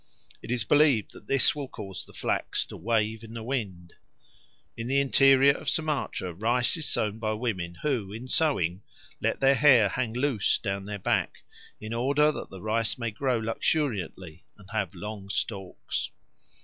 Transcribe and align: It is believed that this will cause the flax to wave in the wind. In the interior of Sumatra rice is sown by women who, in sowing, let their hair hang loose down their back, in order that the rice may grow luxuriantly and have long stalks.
It 0.41 0.49
is 0.49 0.63
believed 0.63 1.11
that 1.11 1.27
this 1.27 1.53
will 1.53 1.67
cause 1.67 2.03
the 2.05 2.11
flax 2.13 2.65
to 2.65 2.75
wave 2.75 3.23
in 3.23 3.35
the 3.35 3.43
wind. 3.43 3.93
In 4.75 4.87
the 4.87 4.99
interior 4.99 5.53
of 5.53 5.69
Sumatra 5.69 6.33
rice 6.33 6.75
is 6.75 6.89
sown 6.89 7.19
by 7.19 7.33
women 7.33 7.75
who, 7.83 8.11
in 8.11 8.27
sowing, 8.27 8.81
let 9.21 9.41
their 9.41 9.53
hair 9.53 9.89
hang 9.89 10.13
loose 10.13 10.57
down 10.57 10.85
their 10.85 10.97
back, 10.97 11.43
in 11.79 11.93
order 11.93 12.31
that 12.31 12.49
the 12.49 12.63
rice 12.63 12.97
may 12.97 13.11
grow 13.11 13.37
luxuriantly 13.37 14.43
and 14.57 14.71
have 14.71 14.95
long 14.95 15.29
stalks. 15.29 16.09